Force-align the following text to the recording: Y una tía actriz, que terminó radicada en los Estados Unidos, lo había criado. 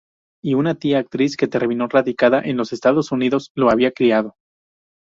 Y 0.43 0.55
una 0.55 0.73
tía 0.73 0.97
actriz, 0.97 1.37
que 1.37 1.47
terminó 1.47 1.87
radicada 1.87 2.41
en 2.41 2.57
los 2.57 2.73
Estados 2.73 3.11
Unidos, 3.11 3.51
lo 3.53 3.69
había 3.69 3.91
criado. 3.91 4.33